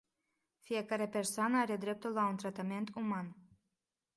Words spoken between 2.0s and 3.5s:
la un tratament uman.